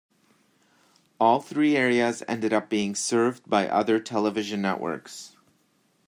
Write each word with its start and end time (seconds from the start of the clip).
All 1.19 1.39
three 1.41 1.77
areas 1.77 2.23
ended 2.27 2.53
up 2.53 2.71
being 2.71 2.95
served 2.95 3.47
by 3.47 3.67
other 3.69 3.99
television 3.99 4.59
networks. 4.59 5.37